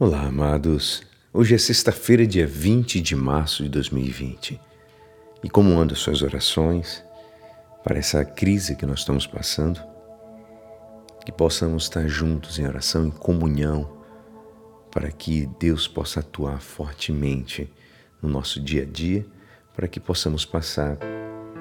Olá, 0.00 0.26
amados. 0.26 1.02
Hoje 1.34 1.56
é 1.56 1.58
sexta-feira, 1.58 2.24
dia 2.24 2.46
20 2.46 3.00
de 3.00 3.16
março 3.16 3.64
de 3.64 3.68
2020. 3.68 4.60
E 5.42 5.50
como 5.50 5.76
andam 5.76 5.96
suas 5.96 6.22
orações 6.22 7.04
para 7.82 7.98
essa 7.98 8.24
crise 8.24 8.76
que 8.76 8.86
nós 8.86 9.00
estamos 9.00 9.26
passando? 9.26 9.80
Que 11.26 11.32
possamos 11.32 11.82
estar 11.82 12.06
juntos 12.06 12.60
em 12.60 12.66
oração, 12.68 13.06
em 13.06 13.10
comunhão, 13.10 13.90
para 14.92 15.10
que 15.10 15.48
Deus 15.58 15.88
possa 15.88 16.20
atuar 16.20 16.60
fortemente 16.60 17.68
no 18.22 18.28
nosso 18.28 18.60
dia 18.60 18.82
a 18.82 18.86
dia, 18.86 19.26
para 19.74 19.88
que 19.88 19.98
possamos 19.98 20.44
passar 20.44 20.96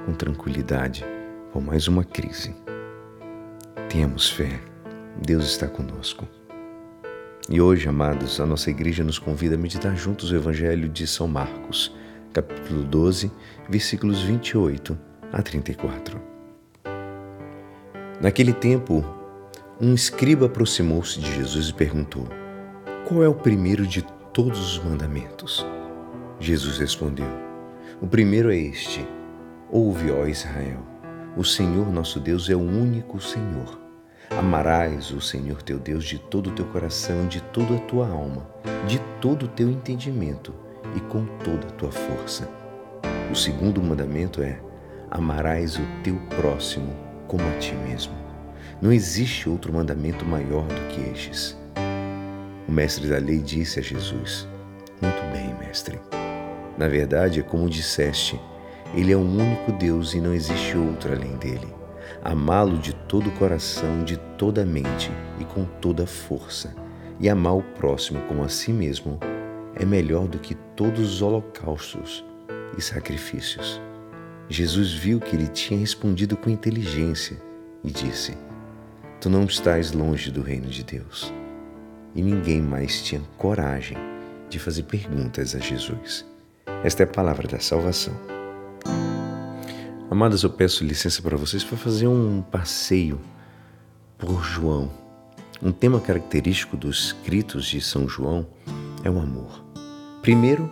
com 0.06 0.14
tranquilidade 0.14 1.04
por 1.52 1.60
mais 1.60 1.88
uma 1.88 2.04
crise. 2.04 2.56
Temos 3.90 4.30
fé, 4.30 4.62
Deus 5.26 5.48
está 5.48 5.68
conosco. 5.68 6.37
E 7.50 7.62
hoje, 7.62 7.88
amados, 7.88 8.42
a 8.42 8.46
nossa 8.46 8.70
igreja 8.70 9.06
nos 9.06 9.18
convida 9.18 9.56
a 9.56 9.58
meditar 9.58 9.96
juntos 9.96 10.32
o 10.32 10.36
Evangelho 10.36 10.90
de 10.90 11.08
São 11.08 11.30
Marcos, 11.30 11.96
capítulo 12.34 12.84
12, 12.84 13.32
versículos 13.70 14.22
28 14.22 15.00
a 15.32 15.42
34. 15.42 16.20
Naquele 18.20 18.52
tempo, 18.52 19.02
um 19.80 19.94
escriba 19.94 20.48
aproximou-se 20.48 21.22
de 21.22 21.36
Jesus 21.36 21.70
e 21.70 21.74
perguntou: 21.74 22.28
Qual 23.08 23.24
é 23.24 23.30
o 23.30 23.36
primeiro 23.36 23.88
de 23.88 24.02
todos 24.34 24.60
os 24.60 24.84
mandamentos? 24.84 25.66
Jesus 26.42 26.78
respondeu: 26.78 27.30
O 28.02 28.08
primeiro 28.08 28.52
é 28.52 28.58
este: 28.58 29.08
Ouve, 29.72 30.12
ó 30.12 30.28
Israel, 30.28 30.86
o 31.38 31.46
Senhor 31.46 31.90
nosso 31.94 32.20
Deus 32.20 32.50
é 32.50 32.56
o 32.58 32.60
único 32.60 33.22
Senhor. 33.22 33.87
Amarás 34.30 35.10
o 35.12 35.22
Senhor 35.22 35.62
teu 35.62 35.80
Deus 35.80 36.04
de 36.04 36.20
todo 36.20 36.50
o 36.50 36.54
teu 36.54 36.66
coração, 36.66 37.28
de 37.28 37.42
toda 37.42 37.76
a 37.76 37.80
tua 37.80 38.08
alma, 38.08 38.46
de 38.86 39.00
todo 39.22 39.46
o 39.46 39.48
teu 39.48 39.70
entendimento 39.70 40.54
e 40.96 41.00
com 41.00 41.26
toda 41.44 41.68
a 41.68 41.72
tua 41.72 41.92
força. 41.92 42.48
O 43.32 43.36
segundo 43.36 43.82
mandamento 43.82 44.42
é: 44.42 44.60
amarás 45.10 45.78
o 45.78 45.82
teu 46.04 46.18
próximo 46.42 46.94
como 47.28 47.42
a 47.48 47.58
ti 47.58 47.74
mesmo. 47.74 48.14
Não 48.82 48.92
existe 48.92 49.50
outro 49.50 49.74
mandamento 49.74 50.26
maior 50.26 50.68
do 50.68 50.88
que 50.90 51.10
estes. 51.10 51.58
O 52.68 52.72
mestre 52.72 53.08
da 53.08 53.18
lei 53.18 53.40
disse 53.40 53.80
a 53.80 53.82
Jesus: 53.82 54.48
Muito 55.02 55.22
bem, 55.32 55.56
mestre. 55.66 56.00
Na 56.78 56.88
verdade, 56.88 57.40
é 57.40 57.44
como 57.44 57.70
disseste, 57.70 58.40
ele 58.94 59.14
é 59.14 59.16
o 59.16 59.22
único 59.22 59.72
Deus 59.72 60.14
e 60.14 60.20
não 60.20 60.34
existe 60.34 60.78
outro 60.78 61.14
além 61.14 61.36
dele 61.38 61.77
amá-lo 62.24 62.78
de 62.78 62.94
todo 62.94 63.30
o 63.30 63.34
coração, 63.34 64.04
de 64.04 64.18
toda 64.38 64.64
a 64.64 64.66
mente 64.66 65.12
e 65.40 65.46
com 65.46 65.66
toda 65.82 66.04
a 66.04 66.08
força, 66.08 66.76
e 67.20 67.30
amar 67.30 67.56
o 67.56 67.64
próximo 67.64 68.22
como 68.28 68.44
a 68.44 68.50
si 68.50 68.72
mesmo, 68.72 69.20
é 69.76 69.86
melhor 69.86 70.28
do 70.28 70.40
que 70.40 70.56
todos 70.76 71.16
os 71.16 71.22
holocaustos 71.22 72.24
e 72.78 72.82
sacrifícios. 72.82 73.82
Jesus 74.50 74.94
viu 74.94 75.20
que 75.20 75.36
ele 75.36 75.48
tinha 75.48 75.80
respondido 75.80 76.38
com 76.38 76.50
inteligência 76.50 77.38
e 77.84 77.92
disse: 77.92 78.38
Tu 79.20 79.30
não 79.30 79.46
estás 79.46 79.92
longe 79.92 80.32
do 80.32 80.42
reino 80.42 80.68
de 80.68 80.84
Deus. 80.84 81.34
E 82.16 82.22
ninguém 82.22 82.62
mais 82.62 83.02
tinha 83.02 83.22
coragem 83.38 83.98
de 84.50 84.58
fazer 84.58 84.84
perguntas 84.84 85.54
a 85.54 85.60
Jesus. 85.60 86.26
Esta 86.84 87.04
é 87.04 87.06
a 87.06 87.10
palavra 87.10 87.48
da 87.48 87.60
salvação. 87.60 88.37
Amadas, 90.10 90.44
eu 90.44 90.50
peço 90.50 90.86
licença 90.86 91.22
para 91.22 91.36
vocês 91.36 91.66
para 91.66 91.78
fazer 91.78 92.08
um 92.08 92.42
passeio 92.42 93.20
por 94.18 94.42
João. 94.42 94.90
Um 95.62 95.74
tema 95.74 96.00
característico 96.00 96.78
dos 96.78 97.08
escritos 97.08 97.66
de 97.66 97.82
São 97.82 98.08
João 98.08 98.48
é 99.04 99.10
o 99.10 99.20
amor. 99.20 99.66
Primeiro, 100.22 100.72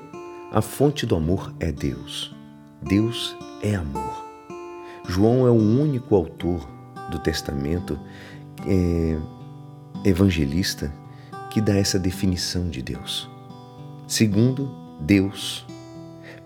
a 0.53 0.61
fonte 0.61 1.06
do 1.06 1.17
amor 1.17 1.53
é 1.59 1.69
Deus. 1.69 2.33
Deus 2.81 3.36
é 3.61 3.75
amor. 3.75 4.25
João 5.06 5.46
é 5.46 5.52
o 5.52 5.53
único 5.53 6.16
autor 6.16 6.66
do 7.12 7.19
Testamento 7.19 8.00
é, 8.66 9.17
evangelista 10.06 10.94
que 11.52 11.59
dá 11.59 11.75
essa 11.75 12.00
definição 12.00 12.69
de 12.69 12.81
Deus. 12.81 13.29
Segundo, 14.07 14.72
Deus 15.02 15.66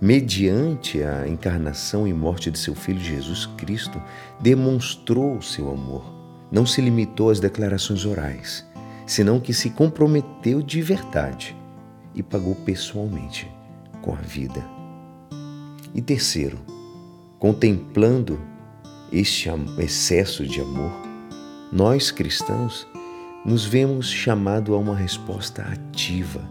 mediante 0.01 1.03
a 1.03 1.27
encarnação 1.27 2.07
e 2.07 2.13
morte 2.13 2.49
de 2.49 2.57
seu 2.57 2.73
Filho 2.73 2.99
Jesus 2.99 3.45
Cristo, 3.45 4.01
demonstrou 4.39 5.37
o 5.37 5.41
seu 5.41 5.69
amor. 5.69 6.03
Não 6.51 6.65
se 6.65 6.81
limitou 6.81 7.29
às 7.29 7.39
declarações 7.39 8.05
orais, 8.05 8.65
senão 9.05 9.39
que 9.39 9.53
se 9.53 9.69
comprometeu 9.71 10.61
de 10.61 10.81
verdade 10.81 11.55
e 12.15 12.23
pagou 12.23 12.55
pessoalmente 12.55 13.51
com 14.01 14.13
a 14.13 14.21
vida. 14.21 14.63
E 15.93 16.01
terceiro, 16.01 16.59
contemplando 17.37 18.39
este 19.11 19.49
excesso 19.79 20.45
de 20.45 20.61
amor, 20.61 20.91
nós 21.71 22.09
cristãos 22.09 22.87
nos 23.45 23.65
vemos 23.65 24.09
chamado 24.09 24.73
a 24.73 24.77
uma 24.77 24.95
resposta 24.95 25.61
ativa, 25.61 26.41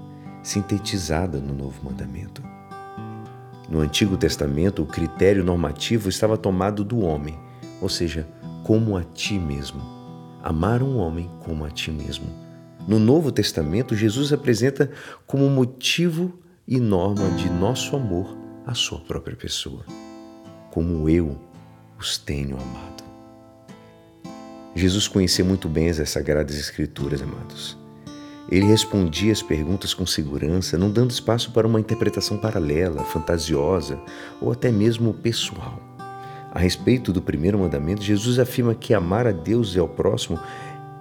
sintetizada 0.43 1.39
no 1.39 1.55
novo 1.55 1.85
mandamento. 1.85 2.43
No 3.69 3.81
Antigo 3.81 4.17
Testamento, 4.17 4.83
o 4.83 4.87
critério 4.87 5.45
normativo 5.45 6.09
estava 6.09 6.37
tomado 6.37 6.83
do 6.83 7.01
homem, 7.01 7.39
ou 7.81 7.89
seja, 7.89 8.27
como 8.65 8.97
a 8.97 9.05
ti 9.05 9.39
mesmo. 9.39 9.81
Amar 10.43 10.83
um 10.83 10.97
homem 10.97 11.31
como 11.41 11.65
a 11.65 11.71
ti 11.71 11.91
mesmo. 11.91 12.27
No 12.87 12.99
Novo 12.99 13.31
Testamento, 13.31 13.95
Jesus 13.95 14.33
apresenta 14.33 14.91
como 15.27 15.49
motivo 15.51 16.39
e 16.67 16.81
norma 16.81 17.29
de 17.37 17.49
nosso 17.51 17.95
amor 17.95 18.37
a 18.67 18.75
sua 18.75 19.01
própria 19.01 19.37
pessoa. 19.37 19.85
Como 20.71 21.09
eu 21.09 21.39
os 21.99 22.19
tenho 22.19 22.57
amado. 22.57 23.05
Jesus 24.75 25.09
conhecia 25.09 25.45
muito 25.45 25.69
bem 25.69 25.89
as 25.89 26.09
Sagradas 26.11 26.59
Escrituras, 26.59 27.23
amados. 27.23 27.78
Ele 28.51 28.65
respondia 28.65 29.31
as 29.31 29.43
perguntas 29.43 29.93
com 29.93 30.07
segurança, 30.07 30.79
não 30.79 30.91
dando 30.91 31.11
espaço 31.11 31.53
para 31.53 31.67
uma 31.67 31.79
interpretação 31.79 32.39
paralela, 32.39 33.05
fantasiosa 33.05 34.01
ou 34.41 34.51
até 34.51 34.71
mesmo 34.71 35.13
pessoal. 35.13 35.79
A 36.51 36.59
respeito 36.59 37.13
do 37.13 37.21
primeiro 37.21 37.59
mandamento, 37.59 38.03
Jesus 38.03 38.39
afirma 38.39 38.75
que 38.75 38.95
amar 38.95 39.27
a 39.27 39.33
Deus 39.33 39.75
e 39.75 39.79
ao 39.79 39.87
próximo 39.87 40.41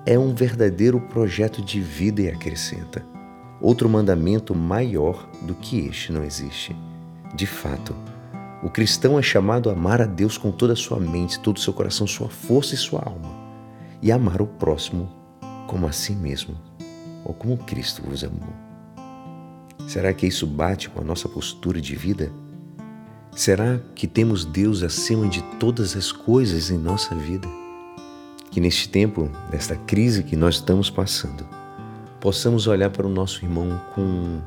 é 0.06 0.20
um 0.20 0.36
verdadeiro 0.36 1.00
projeto 1.00 1.62
de 1.62 1.80
vida 1.80 2.22
e 2.22 2.28
acrescenta: 2.28 3.06
outro 3.62 3.88
mandamento 3.88 4.54
maior 4.54 5.26
do 5.42 5.56
que 5.56 5.80
este 5.88 6.12
não 6.12 6.26
existe. 6.26 6.76
De 7.34 7.46
fato, 7.46 7.96
o 8.62 8.70
cristão 8.70 9.18
é 9.18 9.22
chamado 9.22 9.70
a 9.70 9.74
amar 9.74 10.02
a 10.02 10.06
Deus 10.06 10.38
com 10.38 10.52
toda 10.52 10.74
a 10.74 10.78
sua 10.78 11.00
mente, 11.00 11.40
todo 11.40 11.56
o 11.56 11.62
seu 11.62 11.72
coração, 11.72 12.06
sua 12.06 12.28
força 12.28 12.76
e 12.76 12.78
sua 12.78 13.02
alma, 13.06 13.34
e 14.02 14.12
amar 14.12 14.42
o 14.42 14.48
próximo 14.48 15.10
como 15.66 15.88
a 15.88 15.94
si 15.94 16.14
mesmo 16.14 16.67
ou 17.28 17.34
como 17.34 17.58
Cristo 17.58 18.02
vos 18.04 18.24
amou? 18.24 18.54
Será 19.86 20.14
que 20.14 20.26
isso 20.26 20.48
bate 20.48 20.90
com 20.90 21.02
a 21.02 21.04
nossa 21.04 21.28
postura 21.28 21.82
de 21.82 21.94
vida? 21.94 22.32
Será 23.34 23.80
que 23.94 24.08
temos 24.08 24.46
Deus 24.46 24.82
acima 24.82 25.28
de 25.28 25.42
todas 25.60 25.98
as 25.98 26.10
coisas 26.10 26.72
em 26.72 26.78
nossa 26.78 27.14
vida? 27.14 27.48
Que 28.50 28.62
neste 28.62 28.88
tempo, 28.88 29.30
nesta 29.52 29.76
crise 29.76 30.24
que 30.24 30.38
nós 30.38 30.56
estamos 30.56 30.90
passando, 30.90 31.46
possamos 32.22 32.66
olhar 32.66 32.90
para 32.90 33.06
o 33.06 33.10
nosso 33.10 33.44
irmão 33.44 33.80
com, 33.94 34.40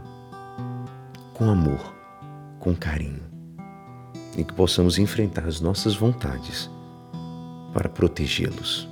com 1.34 1.50
amor, 1.50 1.94
com 2.58 2.74
carinho, 2.74 3.22
e 4.38 4.42
que 4.42 4.54
possamos 4.54 4.98
enfrentar 4.98 5.46
as 5.46 5.60
nossas 5.60 5.94
vontades 5.94 6.70
para 7.74 7.90
protegê-los, 7.90 8.88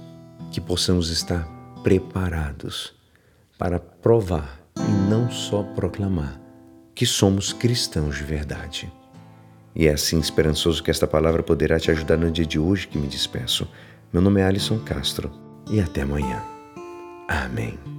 que 0.50 0.60
possamos 0.60 1.10
estar 1.10 1.48
preparados 1.82 2.97
para 3.58 3.80
provar 3.80 4.60
e 4.78 5.10
não 5.10 5.28
só 5.30 5.62
proclamar 5.62 6.40
que 6.94 7.04
somos 7.04 7.52
cristãos 7.52 8.16
de 8.16 8.24
verdade. 8.24 8.90
E 9.74 9.86
é 9.86 9.92
assim 9.92 10.18
esperançoso 10.18 10.82
que 10.82 10.90
esta 10.90 11.06
palavra 11.06 11.42
poderá 11.42 11.78
te 11.78 11.90
ajudar 11.90 12.16
no 12.16 12.30
dia 12.30 12.46
de 12.46 12.58
hoje 12.58 12.88
que 12.88 12.98
me 12.98 13.06
despeço. 13.06 13.68
Meu 14.12 14.22
nome 14.22 14.40
é 14.40 14.44
Alisson 14.44 14.78
Castro 14.78 15.30
e 15.70 15.80
até 15.80 16.02
amanhã. 16.02 16.42
Amém. 17.28 17.97